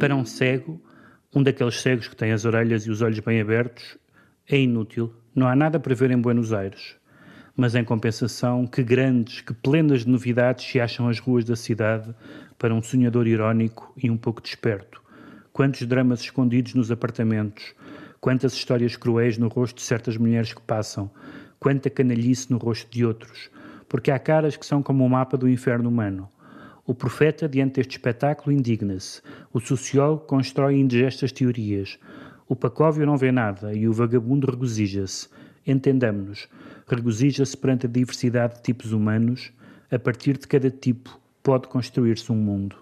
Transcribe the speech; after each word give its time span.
Para 0.00 0.16
um 0.16 0.24
cego, 0.24 0.80
um 1.36 1.42
daqueles 1.42 1.82
cegos 1.82 2.08
que 2.08 2.16
tem 2.16 2.32
as 2.32 2.46
orelhas 2.46 2.86
e 2.86 2.90
os 2.90 3.02
olhos 3.02 3.18
bem 3.18 3.38
abertos, 3.38 3.98
é 4.48 4.58
inútil. 4.58 5.12
Não 5.34 5.46
há 5.46 5.54
nada 5.54 5.78
para 5.78 5.94
ver 5.94 6.10
em 6.10 6.16
Buenos 6.16 6.54
Aires. 6.54 6.96
Mas, 7.54 7.74
em 7.74 7.84
compensação, 7.84 8.66
que 8.66 8.82
grandes, 8.82 9.42
que 9.42 9.52
plenas 9.52 10.06
de 10.06 10.08
novidades 10.08 10.64
se 10.64 10.80
acham 10.80 11.06
as 11.06 11.18
ruas 11.18 11.44
da 11.44 11.54
cidade 11.54 12.14
para 12.56 12.72
um 12.72 12.80
sonhador 12.80 13.26
irónico 13.26 13.92
e 13.94 14.10
um 14.10 14.16
pouco 14.16 14.40
desperto. 14.40 15.02
Quantos 15.52 15.86
dramas 15.86 16.22
escondidos 16.22 16.72
nos 16.72 16.90
apartamentos, 16.90 17.74
quantas 18.22 18.54
histórias 18.54 18.96
cruéis 18.96 19.36
no 19.36 19.48
rosto 19.48 19.76
de 19.76 19.82
certas 19.82 20.16
mulheres 20.16 20.54
que 20.54 20.62
passam, 20.62 21.10
quanta 21.58 21.90
canalhice 21.90 22.50
no 22.50 22.56
rosto 22.56 22.90
de 22.90 23.04
outros, 23.04 23.50
porque 23.86 24.10
há 24.10 24.18
caras 24.18 24.56
que 24.56 24.64
são 24.64 24.82
como 24.82 25.04
o 25.04 25.10
mapa 25.10 25.36
do 25.36 25.46
inferno 25.46 25.90
humano. 25.90 26.26
O 26.90 26.94
profeta, 26.94 27.48
diante 27.48 27.74
deste 27.74 27.92
espetáculo, 27.92 28.50
indigna-se. 28.50 29.22
O 29.52 29.60
sociólogo 29.60 30.26
constrói 30.26 30.74
indigestas 30.74 31.30
teorias. 31.30 32.00
O 32.48 32.56
pacóvio 32.56 33.06
não 33.06 33.16
vê 33.16 33.30
nada 33.30 33.72
e 33.72 33.86
o 33.86 33.92
vagabundo 33.92 34.50
regozija-se. 34.50 35.28
Entendamos-nos. 35.64 36.48
Regozija-se 36.88 37.56
perante 37.56 37.86
a 37.86 37.88
diversidade 37.88 38.56
de 38.56 38.62
tipos 38.62 38.90
humanos. 38.90 39.52
A 39.88 40.00
partir 40.00 40.36
de 40.36 40.48
cada 40.48 40.68
tipo 40.68 41.16
pode 41.44 41.68
construir-se 41.68 42.32
um 42.32 42.34
mundo. 42.34 42.74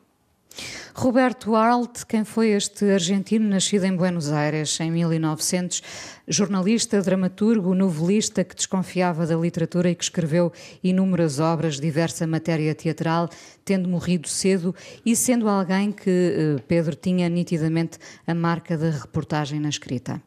Roberto 0.95 1.55
Arlt, 1.55 2.05
quem 2.09 2.25
foi 2.25 2.49
este 2.49 2.85
argentino 2.91 3.49
nascido 3.49 3.85
em 3.85 3.95
Buenos 3.95 4.33
Aires 4.33 4.81
em 4.81 4.91
1900, 4.91 5.81
jornalista, 6.27 7.01
dramaturgo, 7.01 7.73
novelista 7.75 8.43
que 8.43 8.57
desconfiava 8.57 9.25
da 9.25 9.37
literatura 9.37 9.91
e 9.91 9.95
que 9.95 10.03
escreveu 10.03 10.53
inúmeras 10.83 11.39
obras, 11.39 11.79
diversa 11.79 12.27
matéria 12.27 12.75
teatral, 12.75 13.29
tendo 13.65 13.89
morrido 13.89 14.29
cedo 14.29 14.75
e 15.07 15.15
sendo 15.15 15.49
alguém 15.49 15.93
que 15.93 16.11
eh, 16.11 16.63
Pedro 16.67 16.97
tinha 16.97 17.29
nitidamente 17.29 17.99
a 18.27 18.35
marca 18.35 18.77
da 18.77 18.91
reportagem 18.91 19.61
na 19.61 19.69
escrita. 19.69 20.21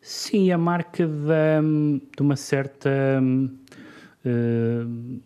Sim, 0.00 0.52
a 0.52 0.58
marca 0.58 1.06
de, 1.06 2.00
de 2.16 2.22
uma 2.22 2.36
certa. 2.36 2.90
Uh, 4.24 5.20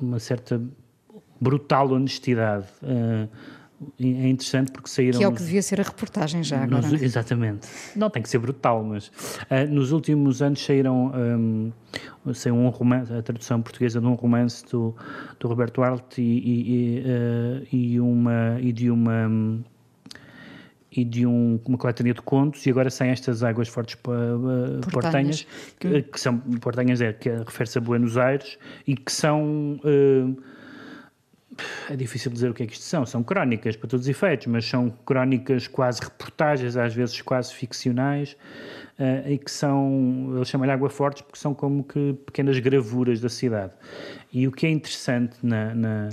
uma 0.00 0.18
certa 0.18 0.60
brutal 1.40 1.92
honestidade. 1.92 2.66
Uh, 2.82 3.28
é 3.98 4.28
interessante 4.28 4.70
porque 4.70 4.90
saíram. 4.90 5.18
Que 5.18 5.24
é 5.24 5.28
o 5.28 5.32
que 5.32 5.42
devia 5.42 5.62
ser 5.62 5.80
a 5.80 5.84
reportagem 5.84 6.42
já 6.42 6.62
agora. 6.62 6.86
Nos, 6.86 7.00
exatamente. 7.00 7.66
Não 7.96 8.10
tem 8.10 8.22
que 8.22 8.28
ser 8.28 8.38
brutal, 8.38 8.84
mas 8.84 9.08
uh, 9.08 9.66
nos 9.70 9.90
últimos 9.90 10.42
anos 10.42 10.62
saíram 10.62 11.10
um, 11.14 11.72
saiu 12.34 12.56
um 12.56 12.68
romance, 12.68 13.10
a 13.12 13.22
tradução 13.22 13.62
portuguesa 13.62 13.98
de 13.98 14.06
um 14.06 14.14
romance 14.14 14.64
do, 14.70 14.94
do 15.38 15.48
Roberto 15.48 15.82
Arlt 15.82 16.18
e, 16.18 16.22
e, 16.22 17.00
uh, 17.00 17.66
e, 17.72 18.00
uma, 18.00 18.58
e 18.60 18.70
de 18.70 18.90
uma. 18.90 19.62
e 20.92 21.02
de 21.02 21.24
um, 21.24 21.58
uma 21.64 21.78
coletânea 21.78 22.12
de 22.12 22.20
contos, 22.20 22.66
e 22.66 22.70
agora 22.70 22.90
saem 22.90 23.12
estas 23.12 23.42
águas 23.42 23.68
fortes 23.68 23.94
uh, 23.94 24.80
portanhas, 24.90 25.46
que, 25.78 26.02
que, 26.02 26.20
são 26.20 26.38
portanhas, 26.38 27.00
é, 27.00 27.14
que 27.14 27.30
refere-se 27.30 27.78
a 27.78 27.80
Buenos 27.80 28.18
Aires, 28.18 28.58
e 28.86 28.94
que 28.94 29.10
são 29.10 29.80
é 31.88 31.96
difícil 31.96 32.30
dizer 32.30 32.50
o 32.50 32.54
que 32.54 32.62
é 32.62 32.66
que 32.66 32.72
isto 32.72 32.84
são. 32.84 33.04
São 33.04 33.22
crónicas 33.22 33.76
para 33.76 33.88
todos 33.88 34.06
os 34.06 34.08
efeitos, 34.08 34.46
mas 34.46 34.64
são 34.64 34.90
crónicas 35.04 35.66
quase 35.66 36.00
reportagens, 36.00 36.76
às 36.76 36.94
vezes 36.94 37.20
quase 37.22 37.52
ficcionais, 37.52 38.36
uh, 38.98 39.28
e 39.28 39.38
que 39.38 39.50
são, 39.50 40.32
eles 40.36 40.48
chamam-lhe 40.48 40.72
água 40.72 40.88
fortes 40.88 41.22
porque 41.22 41.38
são 41.38 41.52
como 41.52 41.82
que 41.82 42.14
pequenas 42.26 42.58
gravuras 42.58 43.20
da 43.20 43.28
cidade. 43.28 43.72
E 44.32 44.46
o 44.46 44.52
que 44.52 44.66
é 44.66 44.70
interessante 44.70 45.36
na, 45.42 45.74
na, 45.74 46.08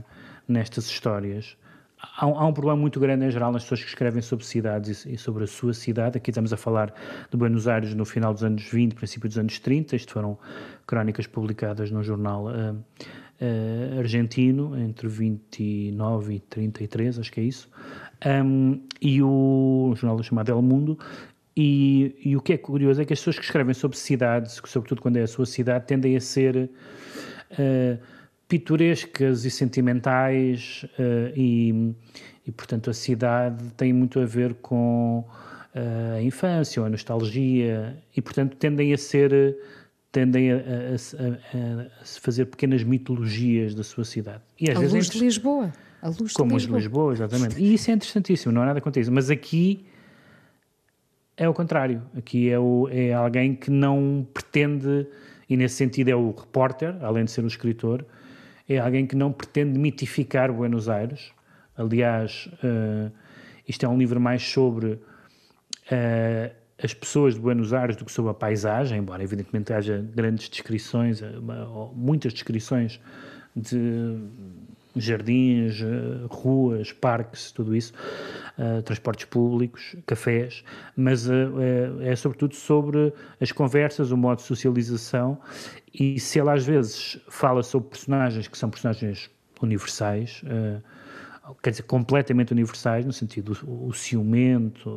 nestas 0.48 0.88
histórias, 0.88 1.56
há, 2.02 2.26
há, 2.26 2.46
um 2.48 2.54
problema 2.54 2.78
muito 2.78 3.00
grande 3.00 3.26
em 3.26 3.32
geral 3.32 3.52
nas 3.52 3.64
pessoas 3.64 3.84
que 3.84 3.90
escrevem 3.90 4.24
sobre 4.24 4.44
cidades 4.44 5.06
e, 5.06 5.14
e 5.14 5.18
sobre 5.20 5.44
a 5.44 5.48
sua 5.48 5.74
cidade. 5.74 6.18
Aqui 6.18 6.32
estamos 6.32 6.52
a 6.52 6.58
falar 6.58 6.92
de 7.30 7.38
Buenos 7.38 7.68
Aires 7.68 7.94
no 7.94 8.06
final 8.06 8.34
dos 8.34 8.44
anos 8.44 8.64
20, 8.64 8.96
princípio 8.96 9.30
dos 9.30 9.38
anos 9.38 9.60
30. 9.60 9.96
Isto 9.96 10.14
foram 10.14 10.38
crónicas 10.88 11.28
publicadas 11.28 11.92
no 11.92 12.02
jornal. 12.02 12.48
Uh, 12.48 12.84
uh, 13.42 14.00
argentino, 14.00 14.78
entre 14.78 15.08
29 15.08 16.36
e 16.36 16.40
33, 16.40 17.20
acho 17.20 17.32
que 17.32 17.40
é 17.40 17.44
isso, 17.44 17.70
um, 18.26 18.82
e 19.02 19.22
o 19.22 19.90
um 19.92 19.96
jornal 19.96 20.22
chamado 20.24 20.52
El 20.52 20.62
Mundo. 20.62 20.98
E, 21.56 22.16
e, 22.24 22.36
o 22.36 22.42
que 22.42 22.54
é 22.54 22.58
curioso 22.58 23.02
é 23.02 23.06
que 23.06 23.14
as 23.14 23.20
pessoas 23.20 23.40
que 23.40 23.46
escrevem 23.46 23.74
sobre 23.74 23.98
cidades, 23.98 24.62
sobretudo 24.64 25.02
quando 25.02 25.18
é 25.18 25.24
a 25.24 25.28
sua 25.28 25.46
cidade, 25.46 25.88
tendem 25.88 26.16
a 26.16 26.22
ser 26.22 26.70
uh, 27.52 28.00
pitorescas 28.48 29.44
e 29.44 29.50
sentimentais, 29.50 30.86
uh, 31.00 31.34
e, 31.36 31.96
e, 32.46 32.52
portanto 32.52 32.92
a 32.92 32.94
cidade 32.94 33.72
tem 33.76 33.92
muito 33.92 34.20
a 34.20 34.26
ver 34.26 34.54
com 34.56 35.26
a 36.16 36.20
infância 36.24 36.82
ou 36.82 36.88
a 36.88 36.90
nostalgia, 36.90 37.96
e 38.16 38.20
portanto 38.20 38.56
tendem 38.58 38.94
a 38.94 38.98
ser 38.98 39.56
tendem 40.18 40.52
a, 40.52 40.56
a, 40.56 40.60
a, 40.60 42.02
a, 42.02 42.06
fazer 42.20 42.46
pequenas 42.46 42.82
mitologias 42.82 43.76
da 43.76 43.84
sua 43.84 44.04
cidade. 44.04 44.42
E 44.60 44.68
às 44.68 44.76
a 44.76 44.80
vezes 44.80 44.96
luz 44.96 45.10
de 45.12 45.20
Lisboa. 45.20 45.72
A 46.02 46.10
luz 46.10 46.34
como 46.34 46.50
de 46.50 46.56
Lisboa. 46.56 46.80
de 46.80 46.84
Lisboa, 46.86 47.14
exatamente. 47.14 47.62
E 47.62 47.76
isso 47.76 47.92
é 47.92 47.94
interessantíssimo, 47.94 48.52
não 48.52 48.64
há 48.64 48.66
nada 48.66 48.82
contra 48.82 49.00
isso. 49.00 49.12
Mas 49.12 49.30
aqui 49.30 49.86
é 51.36 51.48
o 51.48 51.54
contrário. 51.54 52.02
Aqui 52.18 52.50
é, 52.50 52.58
o, 52.58 52.90
é 52.90 53.14
alguém 53.14 53.54
que 53.54 53.70
não 53.70 54.28
pretende, 54.34 55.06
e 55.48 55.56
nesse 55.56 55.76
sentido 55.76 56.10
é 56.10 56.16
o 56.16 56.32
repórter, 56.32 56.96
além 57.02 57.24
de 57.24 57.30
ser 57.30 57.44
o 57.44 57.48
escritor, 57.48 58.04
é 58.68 58.80
alguém 58.80 59.06
que 59.06 59.16
não 59.16 59.32
pretende 59.32 59.78
mitificar 59.78 60.52
Buenos 60.52 60.90
Aires. 60.90 61.32
Aliás, 61.78 62.50
uh, 62.64 63.12
isto 63.68 63.86
é 63.86 63.90
um 63.90 64.00
livro 64.00 64.20
mais 64.20 64.42
sobre 64.42 64.94
uh, 64.94 65.00
as 66.82 66.94
pessoas 66.94 67.34
de 67.34 67.40
Buenos 67.40 67.74
Aires 67.74 67.96
do 67.96 68.06
que 68.06 68.12
sobre 68.12 68.32
a 68.32 68.34
paisagem, 68.34 69.00
embora 69.00 69.24
evidentemente 69.24 69.74
haja 69.74 70.06
grandes 70.14 70.48
descrições, 70.48 71.22
eh, 71.22 71.32
muitas 71.94 72.34
descrições 72.34 73.00
de 73.56 74.18
jardins, 74.96 75.82
eh, 75.82 76.28
ruas, 76.30 76.92
parques, 76.92 77.52
tudo 77.52 77.76
isso, 77.76 77.94
uh, 78.58 78.82
transportes 78.82 79.26
públicos, 79.26 79.96
cafés, 80.06 80.64
mas 80.96 81.30
é, 81.30 82.12
é, 82.12 82.16
sobretudo 82.16 82.56
sobre 82.56 83.14
as 83.40 83.52
conversas, 83.52 84.12
o 84.12 84.18
modo 84.18 84.38
de 84.38 84.44
socialização 84.44 85.40
e 85.94 86.20
se 86.20 86.40
ela 86.40 86.54
às 86.54 86.66
vezes 86.66 87.20
fala 87.30 87.62
sobre 87.62 87.90
personagens 87.90 88.48
que 88.48 88.58
são 88.58 88.70
personagens 88.70 89.30
universais, 89.62 90.42
uh, 90.46 90.82
quer 91.62 91.72
dizer, 91.72 91.84
completamente 91.84 92.52
universais, 92.52 93.06
no 93.06 93.14
sentido 93.14 93.58
o, 93.66 93.88
o 93.88 93.94
ciumento 93.94 94.90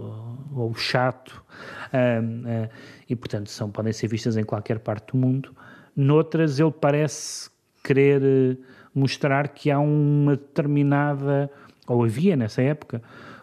ou 0.54 0.70
o 0.70 0.74
chato, 0.74 1.44
uh, 1.92 2.68
e 3.08 3.16
portanto 3.16 3.50
são, 3.50 3.70
podem 3.70 3.92
ser 3.92 4.08
vistas 4.08 4.36
em 4.36 4.44
qualquer 4.44 4.78
parte 4.78 5.12
do 5.12 5.18
mundo. 5.18 5.54
Noutras, 5.94 6.58
ele 6.58 6.72
parece 6.72 7.50
querer 7.82 8.22
eh, 8.22 8.56
mostrar 8.94 9.48
que 9.48 9.70
há 9.70 9.78
uma 9.78 10.36
determinada, 10.36 11.50
ou 11.86 12.04
havia 12.04 12.36
nessa 12.36 12.62
época, 12.62 13.02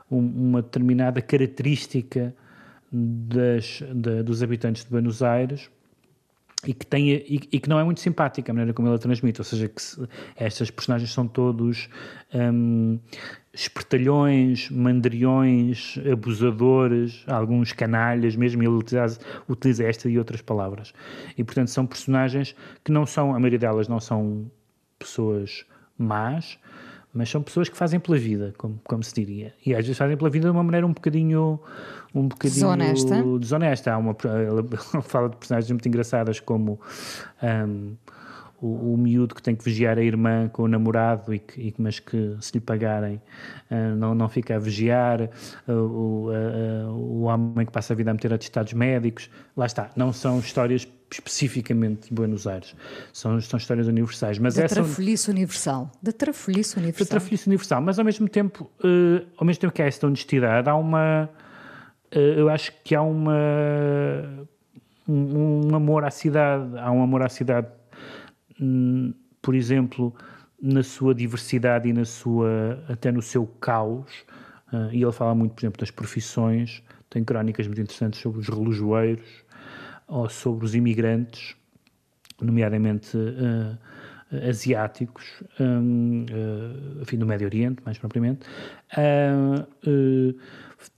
um, 0.10 0.20
uma 0.20 0.62
determinada 0.62 1.22
característica 1.22 2.34
das, 2.92 3.84
de, 3.94 4.24
dos 4.24 4.42
habitantes 4.42 4.86
de 4.86 4.90
Buenos 4.90 5.22
Aires 5.22 5.70
e 6.66 6.74
que, 6.74 6.86
tem, 6.86 7.10
e, 7.12 7.48
e, 7.52 7.60
que 7.60 7.70
não 7.70 7.80
é 7.80 7.84
muito 7.84 8.02
simpática 8.02 8.52
a 8.52 8.54
maneira 8.54 8.74
como 8.74 8.88
ela 8.88 8.98
transmite, 8.98 9.40
ou 9.40 9.46
seja, 9.46 9.68
que 9.68 9.80
se, 9.80 10.08
estas 10.36 10.72
personagens 10.72 11.14
são 11.14 11.28
todos 11.28 11.88
um, 12.34 13.00
espertalhões, 13.54 14.70
mandriões, 14.72 16.00
abusadores, 16.12 17.24
alguns 17.28 17.74
canalhas, 17.74 18.36
mesmo 18.36 18.64
ele 18.64 18.70
utiliza, 18.70 19.20
utiliza 19.48 19.84
esta 19.84 20.10
e 20.10 20.18
outras 20.18 20.42
palavras. 20.42 20.94
E 21.38 21.44
portanto 21.44 21.68
são 21.68 21.86
personagens 21.86 22.56
que 22.84 22.92
não 22.92 23.06
são, 23.06 23.36
a 23.36 23.40
maioria 23.40 23.60
delas 23.60 23.88
não 23.88 24.00
são 24.00 24.50
pessoas 24.98 25.64
más, 25.96 26.58
mas 27.18 27.30
são 27.30 27.42
pessoas 27.42 27.68
que 27.68 27.76
fazem 27.76 28.00
pela 28.00 28.18
vida, 28.18 28.54
como, 28.58 28.80
como 28.84 29.04
se 29.04 29.14
diria. 29.14 29.54
E 29.66 29.74
às 29.74 29.80
vezes 29.84 29.98
fazem 29.98 30.16
pela 30.16 30.30
vida 30.30 30.46
de 30.46 30.52
uma 30.52 30.64
maneira 30.64 30.86
um 30.86 30.94
bocadinho. 30.94 31.60
Um 32.14 32.28
bocadinho 32.28 32.76
desonesta. 32.76 33.24
desonesta. 33.40 33.94
Há 33.94 33.98
uma, 33.98 34.16
ela 34.24 35.02
fala 35.02 35.30
de 35.30 35.38
personagens 35.38 35.72
muito 35.72 35.88
engraçadas 35.88 36.40
como. 36.40 36.80
Um, 37.42 37.96
o, 38.62 38.94
o 38.94 38.98
miúdo 38.98 39.36
que 39.36 39.42
tem 39.42 39.56
que 39.56 39.64
vigiar 39.64 39.98
a 39.98 40.02
irmã 40.02 40.50
com 40.50 40.64
o 40.64 40.68
namorado 40.68 41.34
e 41.34 41.40
que, 41.40 41.62
e, 41.62 41.76
mas 41.78 42.00
que 42.00 42.36
se 42.42 42.54
lhe 42.54 42.60
pagarem 42.60 43.22
uh, 43.70 43.96
não, 43.96 44.16
não 44.16 44.28
fica 44.28 44.56
a 44.56 44.60
vigiar, 44.60 45.30
uh, 45.68 45.72
o, 45.72 46.30
uh, 46.30 46.90
o 46.92 47.22
homem 47.24 47.66
que 47.66 47.72
passa 47.72 47.94
a 47.94 47.96
vida 47.96 48.10
a 48.12 48.14
meter 48.14 48.34
atestados 48.34 48.74
médicos, 48.74 49.30
lá 49.56 49.66
está, 49.66 49.90
não 49.96 50.12
são 50.12 50.40
histórias 50.40 50.88
especificamente 51.10 52.10
de 52.10 52.14
Buenos 52.14 52.46
Aires, 52.48 52.76
são, 53.14 53.40
são 53.40 53.58
histórias 53.58 53.88
universais. 53.88 54.40
Mas 54.40 54.56
da 54.56 54.64
essa... 54.64 54.76
trafolhice 54.76 55.30
universal, 55.30 55.92
da 56.02 56.12
trafolhice 56.12 56.78
universal. 56.78 57.06
Da 57.06 57.10
trafolhice 57.10 57.48
universal, 57.48 57.82
mas 57.82 57.98
ao 57.98 58.04
mesmo 58.04 58.28
tempo, 58.28 58.70
ao 59.38 59.46
mesmo 59.46 59.62
tempo 59.62 59.74
que 59.74 59.82
há 59.82 59.86
esta 59.86 60.06
honestidade, 60.06 60.70
há 60.70 60.76
uma, 60.76 61.30
eu 62.12 62.50
acho 62.50 62.74
que 62.84 62.94
há 62.94 63.02
uma 63.02 63.38
um, 65.08 65.70
um 65.70 65.76
amor 65.76 66.04
à 66.04 66.12
cidade, 66.12 66.78
há 66.78 66.92
um 66.92 67.02
amor 67.02 67.22
à 67.22 67.30
cidade 67.30 67.68
por 69.42 69.56
exemplo, 69.56 70.14
na 70.62 70.84
sua 70.84 71.14
diversidade 71.14 71.90
e 71.90 71.94
na 71.94 72.06
sua 72.06 72.84
até 72.90 73.12
no 73.12 73.22
seu 73.22 73.46
caos, 73.46 74.26
Uh, 74.72 74.92
e 74.92 75.02
ele 75.02 75.12
fala 75.12 75.34
muito, 75.34 75.54
por 75.54 75.62
exemplo, 75.62 75.80
das 75.80 75.92
profissões, 75.92 76.84
tem 77.10 77.24
crónicas 77.24 77.68
muito 77.68 77.82
interessantes 77.82 78.20
sobre 78.20 78.40
os 78.42 78.50
relojoeiros 78.50 79.46
ou 80.08 80.30
sobre 80.30 80.66
os 80.66 80.76
imigrantes, 80.76 81.56
nomeadamente 82.42 83.16
uh, 83.16 83.78
asiáticos, 84.50 85.42
um, 85.60 86.26
uh, 86.26 87.02
enfim, 87.02 87.18
do 87.18 87.26
Médio 87.26 87.48
Oriente, 87.48 87.82
mais 87.86 87.98
propriamente. 87.98 88.46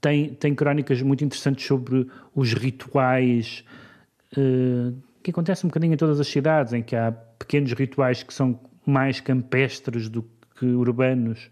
Tem, 0.00 0.34
tem 0.34 0.54
crónicas 0.54 1.00
muito 1.00 1.24
interessantes 1.24 1.64
sobre 1.64 2.06
os 2.34 2.52
rituais 2.52 3.64
que 5.22 5.30
acontecem 5.30 5.66
um 5.66 5.70
bocadinho 5.70 5.94
em 5.94 5.96
todas 5.96 6.20
as 6.20 6.28
cidades, 6.28 6.72
em 6.72 6.82
que 6.82 6.94
há 6.94 7.14
pequenos 7.40 7.72
rituais 7.72 8.22
que 8.22 8.32
são 8.32 8.60
mais 8.86 9.18
campestres 9.18 10.08
do 10.08 10.24
que 10.58 10.66
urbanos. 10.66 11.50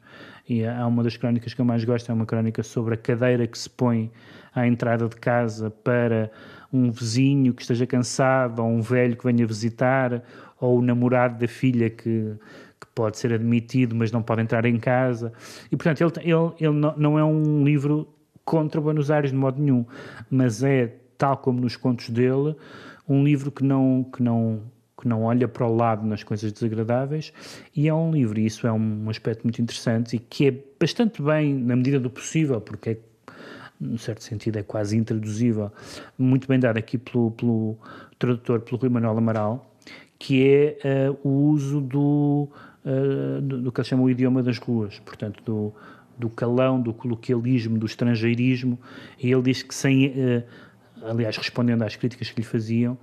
E 0.49 0.65
há 0.65 0.87
uma 0.87 1.03
das 1.03 1.17
crónicas 1.17 1.53
que 1.53 1.61
eu 1.61 1.65
mais 1.65 1.85
gosto, 1.85 2.11
é 2.11 2.15
uma 2.15 2.25
crónica 2.25 2.63
sobre 2.63 2.95
a 2.95 2.97
cadeira 2.97 3.47
que 3.47 3.59
se 3.59 3.69
põe 3.69 4.11
à 4.55 4.67
entrada 4.67 5.09
de 5.09 5.17
casa 5.17 5.71
para 5.71 6.31
um 6.73 6.91
vizinho 6.91 7.53
que 7.53 7.63
esteja 7.63 7.87
cansado, 7.87 8.63
ou 8.63 8.69
um 8.69 8.81
velho 8.81 9.17
que 9.17 9.25
venha 9.25 9.47
visitar, 9.47 10.23
ou 10.61 10.79
o 10.79 10.83
namorado 10.83 11.39
da 11.39 11.49
filha 11.49 11.91
que, 11.91 12.35
que 12.81 12.87
pode 12.95 13.19
ser 13.19 13.33
admitido, 13.33 13.95
mas 13.95 14.13
não 14.13 14.23
pode 14.23 14.43
entrar 14.43 14.65
em 14.65 14.79
casa. 14.79 15.33
E, 15.71 15.77
portanto, 15.77 16.01
ele, 16.01 16.33
ele, 16.33 16.53
ele 16.61 16.79
não, 16.79 16.97
não 16.97 17.19
é 17.19 17.25
um 17.25 17.65
livro 17.65 18.09
contra 18.45 18.81
Buenos 18.81 19.11
Aires 19.11 19.31
de 19.31 19.37
modo 19.37 19.61
nenhum, 19.61 19.85
mas 20.31 20.63
é, 20.63 20.95
tal 21.19 21.37
como 21.37 21.61
nos 21.61 21.77
contos 21.77 22.09
dele, 22.09 22.57
um 23.07 23.23
livro 23.23 23.51
que 23.51 23.63
não, 23.63 24.05
que 24.05 24.23
não, 24.23 24.63
que 25.01 25.07
não 25.07 25.23
olha 25.23 25.47
para 25.47 25.67
o 25.67 25.75
lado 25.75 26.07
nas 26.07 26.23
coisas 26.23 26.53
desagradáveis 26.53 27.33
e 27.75 27.89
é 27.89 27.95
um 27.95 28.11
livro, 28.11 28.39
e 28.39 28.47
isso 28.47 28.67
é 28.67 28.73
um 28.73 29.09
aspecto 29.09 29.45
muito 29.45 29.63
interessante 29.63 30.17
e 30.17 30.19
que 30.19 30.49
é 30.49 30.55
bastante 30.79 31.23
bem, 31.23 31.55
na 31.55 31.77
medida 31.77 32.01
do 32.01 32.11
possível, 32.11 32.61
porque 32.61 32.91
é 32.91 32.99
num 33.81 33.97
certo 33.97 34.25
sentido 34.25 34.59
é 34.59 34.63
quase 34.63 34.97
intraduzível, 34.97 35.71
muito 36.19 36.49
bem 36.49 36.59
dado 36.59 36.79
aqui 36.79 36.99
pelo, 36.99 37.31
pelo 37.31 37.79
tradutor, 38.19 38.61
pelo 38.61 38.77
Rui 38.77 38.91
Manuel 38.91 39.17
Amaral, 39.17 39.77
que 40.19 40.45
é 40.45 41.11
uh, 41.13 41.29
o 41.29 41.51
uso 41.51 41.81
do, 41.81 42.49
uh, 42.85 43.41
do, 43.41 43.63
do, 43.63 43.73
que 43.73 43.81
ele 43.81 43.89
chama 43.89 44.03
o 44.03 44.11
idioma 44.11 44.43
das 44.43 44.59
ruas, 44.59 44.99
portanto, 44.99 45.41
do, 45.45 45.73
do 46.19 46.29
calão, 46.29 46.81
do 46.81 46.93
coloquialismo, 46.93 47.79
do 47.79 47.87
estrangeirismo, 47.87 48.79
e 49.23 49.31
ele 49.31 49.43
diz 49.43 49.63
que 49.63 49.75
sem, 49.75 50.09
uh, 50.09 50.43
aliás, 51.05 51.37
respondendo 51.37 51.83
às 51.83 51.95
críticas 51.95 52.31
que 52.31 52.41
lhe 52.41 52.47
faziam, 52.47 52.99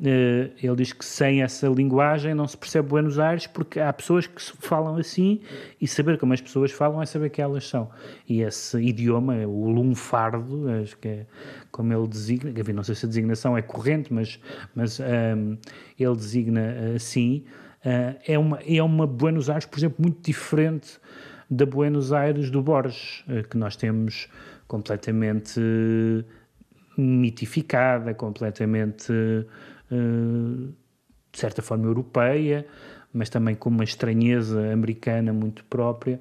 ele 0.00 0.76
diz 0.76 0.92
que 0.92 1.04
sem 1.04 1.42
essa 1.42 1.68
linguagem 1.68 2.34
não 2.34 2.48
se 2.48 2.56
percebe 2.56 2.88
Buenos 2.88 3.18
Aires 3.18 3.46
porque 3.46 3.78
há 3.78 3.92
pessoas 3.92 4.26
que 4.26 4.42
falam 4.58 4.96
assim 4.96 5.40
e 5.80 5.86
saber 5.86 6.18
como 6.18 6.32
as 6.32 6.40
pessoas 6.40 6.72
falam 6.72 7.00
é 7.00 7.06
saber 7.06 7.30
que 7.30 7.40
elas 7.40 7.68
são. 7.68 7.88
E 8.28 8.42
esse 8.42 8.76
idioma, 8.78 9.34
o 9.46 9.70
lunfardo, 9.70 10.68
acho 10.82 10.96
que 10.98 11.08
é 11.08 11.26
como 11.70 11.92
ele 11.92 12.08
designa, 12.08 12.52
não 12.72 12.82
sei 12.82 12.94
se 12.94 13.06
a 13.06 13.08
designação 13.08 13.56
é 13.56 13.62
corrente, 13.62 14.12
mas, 14.12 14.40
mas 14.74 14.98
um, 14.98 15.04
ehm, 15.04 15.58
ele 15.98 16.16
designa 16.16 16.74
assim, 16.96 17.44
uh, 17.84 18.18
é, 18.26 18.38
uma, 18.38 18.58
é 18.66 18.82
uma 18.82 19.06
Buenos 19.06 19.48
Aires, 19.48 19.66
por 19.66 19.78
exemplo, 19.78 19.96
muito 20.00 20.20
diferente 20.24 20.98
da 21.48 21.64
Buenos 21.64 22.12
Aires 22.12 22.50
do 22.50 22.62
Borges, 22.62 23.24
uh, 23.28 23.46
que 23.48 23.56
nós 23.56 23.76
temos 23.76 24.28
completamente 24.66 25.60
mitificada, 26.96 28.14
completamente 28.14 29.12
de 29.90 31.38
certa 31.38 31.62
forma 31.62 31.84
europeia, 31.86 32.66
mas 33.12 33.28
também 33.28 33.54
com 33.54 33.68
uma 33.68 33.84
estranheza 33.84 34.72
americana 34.72 35.32
muito 35.32 35.64
própria, 35.64 36.18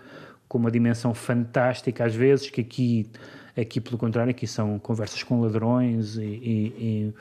com 0.47 0.57
uma 0.57 0.69
dimensão 0.71 1.13
fantástica 1.13 2.05
às 2.05 2.15
vezes, 2.15 2.49
que 2.49 2.61
aqui, 2.61 3.09
aqui 3.57 3.81
pelo 3.81 3.97
contrário, 3.97 4.31
aqui 4.31 4.45
são 4.45 4.77
conversas 4.79 5.23
com 5.23 5.41
ladrões 5.41 6.17
e, 6.17 6.21
e, 6.21 6.73
e 6.79 7.13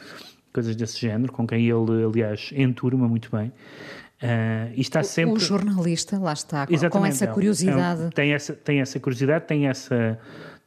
coisas 0.53 0.77
desse 0.77 1.01
género, 1.01 1.33
com 1.33 1.47
quem 1.47 1.67
ele, 1.67 2.05
aliás, 2.05 2.51
enturma 2.55 3.09
muito 3.09 3.31
bem. 3.35 3.49
Uh, 4.23 4.73
e 4.77 4.81
está 4.81 5.03
sempre... 5.03 5.35
O 5.35 5.39
jornalista, 5.39 6.19
lá 6.19 6.33
está, 6.33 6.67
Exatamente, 6.71 6.91
com 6.91 7.07
essa 7.07 7.25
é 7.25 7.29
curiosidade. 7.29 8.03
É, 8.05 8.11
tem, 8.11 8.33
essa, 8.33 8.53
tem 8.53 8.81
essa 8.81 9.01
curiosidade, 9.01 9.47
tem 9.47 9.67
essa... 9.67 10.19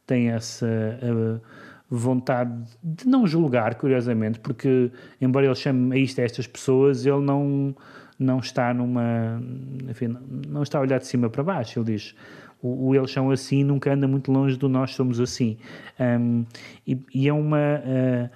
Tem 0.06 0.30
essa 0.30 0.66
uh, 0.66 1.40
vontade 1.88 2.52
de 2.82 3.06
não 3.06 3.26
julgar, 3.26 3.76
curiosamente, 3.76 4.40
porque, 4.40 4.90
embora 5.20 5.46
ele 5.46 5.54
chame 5.54 5.94
a 5.94 5.98
isto 5.98 6.20
a 6.20 6.24
estas 6.24 6.46
pessoas, 6.46 7.06
ele 7.06 7.20
não, 7.20 7.74
não 8.18 8.38
está 8.38 8.74
numa. 8.74 9.40
Enfim, 9.88 10.16
não 10.48 10.62
está 10.62 10.78
a 10.78 10.80
olhar 10.80 10.98
de 10.98 11.06
cima 11.06 11.30
para 11.30 11.42
baixo. 11.42 11.78
Ele 11.78 11.92
diz. 11.92 12.14
O, 12.62 12.88
o 12.88 12.94
eles 12.94 13.10
são 13.10 13.30
assim 13.30 13.62
nunca 13.62 13.92
anda 13.92 14.08
muito 14.08 14.32
longe 14.32 14.56
do 14.56 14.68
nós 14.68 14.94
somos 14.94 15.20
assim. 15.20 15.58
Um, 16.00 16.44
e, 16.86 16.98
e, 17.14 17.28
é 17.28 17.32
uma. 17.32 17.58
Uh, 17.58 18.30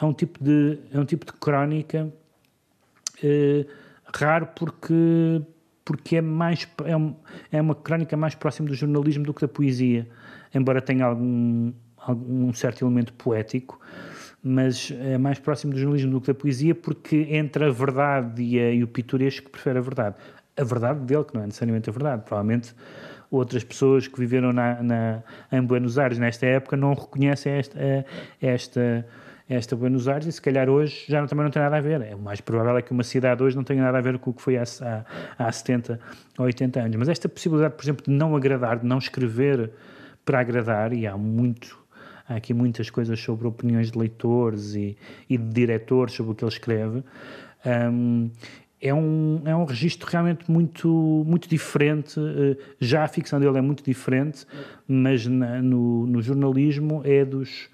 é 0.00 0.04
um 0.04 0.12
tipo 0.12 0.42
de, 0.42 0.78
é 0.92 0.98
um 0.98 1.04
tipo 1.04 1.26
de 1.26 1.32
crónica 1.32 2.10
uh, 3.22 3.66
raro 4.14 4.48
porque, 4.56 5.42
porque 5.84 6.16
é, 6.16 6.20
mais, 6.22 6.66
é, 6.84 6.96
um, 6.96 7.14
é 7.52 7.60
uma 7.60 7.74
crónica 7.74 8.16
mais 8.16 8.34
próxima 8.34 8.68
do 8.68 8.74
jornalismo 8.74 9.24
do 9.24 9.34
que 9.34 9.42
da 9.42 9.48
poesia, 9.48 10.08
embora 10.54 10.80
tenha 10.80 11.04
algum 11.04 11.72
um 12.08 12.52
certo 12.52 12.84
elemento 12.84 13.12
poético, 13.14 13.80
mas 14.42 14.92
é 15.00 15.18
mais 15.18 15.38
próximo 15.38 15.72
do 15.72 15.78
jornalismo 15.78 16.12
do 16.12 16.20
que 16.20 16.28
da 16.28 16.34
poesia, 16.34 16.74
porque 16.74 17.26
entre 17.30 17.64
a 17.64 17.70
verdade 17.70 18.42
e, 18.42 18.58
a, 18.58 18.72
e 18.72 18.82
o 18.82 18.88
pitoresco 18.88 19.50
prefere 19.50 19.78
a 19.78 19.82
verdade. 19.82 20.16
A 20.56 20.64
verdade 20.64 21.00
dele, 21.00 21.24
que 21.24 21.34
não 21.34 21.42
é 21.42 21.46
necessariamente 21.46 21.88
a 21.90 21.92
verdade, 21.92 22.22
provavelmente 22.24 22.74
outras 23.30 23.62
pessoas 23.62 24.08
que 24.08 24.18
viveram 24.18 24.52
na, 24.52 24.82
na, 24.82 25.22
em 25.52 25.62
Buenos 25.62 25.98
Aires 25.98 26.18
nesta 26.18 26.46
época 26.46 26.76
não 26.76 26.94
reconhecem 26.94 27.52
esta, 27.52 27.78
esta, 28.42 29.06
esta 29.48 29.76
Buenos 29.76 30.08
Aires 30.08 30.26
e 30.26 30.32
se 30.32 30.42
calhar 30.42 30.68
hoje 30.68 31.04
já 31.08 31.24
também 31.26 31.44
não 31.44 31.50
tem 31.50 31.62
nada 31.62 31.76
a 31.76 31.80
ver. 31.80 32.00
É 32.02 32.14
o 32.14 32.18
mais 32.18 32.40
provável 32.40 32.76
é 32.76 32.82
que 32.82 32.90
uma 32.90 33.04
cidade 33.04 33.42
hoje 33.42 33.56
não 33.56 33.62
tenha 33.62 33.82
nada 33.82 33.98
a 33.98 34.00
ver 34.00 34.18
com 34.18 34.30
o 34.30 34.34
que 34.34 34.42
foi 34.42 34.56
há, 34.56 34.64
há, 34.82 35.46
há 35.46 35.52
70 35.52 36.00
ou 36.38 36.44
80 36.46 36.80
anos. 36.80 36.96
Mas 36.96 37.08
esta 37.08 37.28
possibilidade, 37.28 37.74
por 37.74 37.84
exemplo, 37.84 38.04
de 38.04 38.10
não 38.10 38.34
agradar, 38.34 38.78
de 38.78 38.86
não 38.86 38.98
escrever 38.98 39.70
para 40.24 40.40
agradar, 40.40 40.92
e 40.92 41.06
há 41.06 41.16
muito 41.16 41.78
há 42.30 42.36
aqui 42.36 42.54
muitas 42.54 42.88
coisas 42.88 43.18
sobre 43.20 43.48
opiniões 43.48 43.90
de 43.90 43.98
leitores 43.98 44.74
e, 44.74 44.96
e 45.28 45.36
de 45.36 45.52
diretores 45.52 46.14
sobre 46.14 46.32
o 46.32 46.34
que 46.34 46.44
ele 46.44 46.52
escreve. 46.52 47.02
Um, 47.66 48.30
é 48.80 48.94
um, 48.94 49.42
é 49.44 49.54
um 49.54 49.64
registro 49.64 50.08
realmente 50.08 50.50
muito, 50.50 50.88
muito 51.26 51.48
diferente. 51.48 52.18
Eh, 52.18 52.56
já 52.80 53.04
a 53.04 53.08
ficção 53.08 53.38
dele 53.38 53.58
é 53.58 53.60
muito 53.60 53.84
diferente, 53.84 54.46
mas 54.88 55.26
na, 55.26 55.60
no, 55.60 56.06
no, 56.06 56.22
jornalismo 56.22 57.02
é 57.04 57.22
dos, 57.22 57.68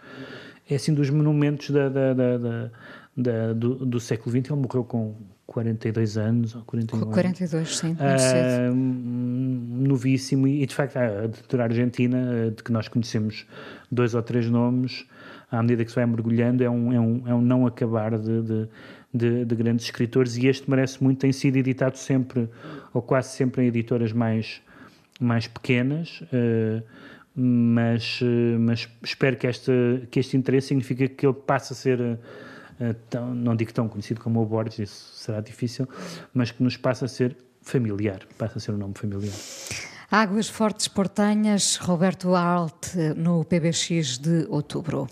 é 0.68 0.74
assim 0.74 0.92
dos 0.92 1.08
monumentos 1.08 1.70
da, 1.70 1.88
da, 1.88 2.12
da, 2.12 2.70
da 3.16 3.52
do, 3.52 3.86
do, 3.86 4.00
século 4.00 4.32
XX. 4.32 4.50
Ele 4.50 4.60
morreu 4.60 4.82
com 4.82 5.14
42 5.56 6.18
anos 6.18 6.54
ou 6.54 6.62
41 6.64 7.10
42, 7.10 7.54
anos. 7.54 7.78
sim, 7.78 7.86
muito 7.86 8.02
uh, 8.02 8.18
cedo. 8.18 8.74
Novíssimo, 8.74 10.46
e 10.46 10.66
de 10.66 10.74
facto 10.74 10.98
a 10.98 11.24
editora 11.24 11.64
argentina, 11.64 12.18
eh, 12.18 12.50
de 12.50 12.62
que 12.62 12.70
nós 12.70 12.88
conhecemos 12.88 13.46
dois 13.90 14.14
ou 14.14 14.22
três 14.22 14.50
nomes, 14.50 15.06
à 15.50 15.62
medida 15.62 15.82
que 15.82 15.90
se 15.90 15.96
vai 15.96 16.04
mergulhando, 16.04 16.62
é 16.62 16.68
um, 16.68 16.92
é 16.92 17.00
um, 17.00 17.22
é 17.28 17.34
um 17.34 17.40
não 17.40 17.66
acabar 17.66 18.18
de, 18.18 18.42
de, 18.42 18.68
de, 19.14 19.44
de 19.46 19.54
grandes 19.54 19.86
escritores, 19.86 20.36
e 20.36 20.46
este 20.46 20.68
merece 20.68 21.02
muito, 21.02 21.20
tem 21.20 21.32
sido 21.32 21.56
editado 21.56 21.96
sempre, 21.96 22.50
ou 22.92 23.00
quase 23.00 23.30
sempre, 23.30 23.62
em 23.62 23.68
editoras 23.68 24.12
mais, 24.12 24.60
mais 25.18 25.46
pequenas. 25.46 26.20
Uh, 26.20 26.82
mas, 27.38 28.20
mas 28.58 28.88
espero 29.02 29.36
que, 29.36 29.46
esta, 29.46 29.72
que 30.10 30.20
este 30.20 30.38
interesse 30.38 30.68
signifique 30.68 31.06
que 31.08 31.26
ele 31.26 31.34
passe 31.34 31.74
a 31.74 31.76
ser 31.76 32.18
tão, 33.08 33.34
não 33.34 33.56
digo 33.56 33.72
tão 33.72 33.88
conhecido 33.88 34.20
como 34.20 34.40
o 34.42 34.46
Borges, 34.46 34.78
isso 34.78 35.12
será 35.14 35.40
difícil, 35.40 35.88
mas 36.32 36.50
que 36.50 36.62
nos 36.62 36.76
passa 36.76 37.06
a 37.06 37.08
ser 37.08 37.36
familiar, 37.62 38.20
passa 38.38 38.58
a 38.58 38.60
ser 38.60 38.72
um 38.72 38.76
nome 38.76 38.94
familiar. 38.94 39.34
Águas 40.10 40.48
Fortes 40.48 40.86
Portanhas, 40.86 41.76
Roberto 41.76 42.34
Alt, 42.34 42.94
no 43.16 43.44
PBX 43.44 44.18
de 44.18 44.46
outubro. 44.48 45.08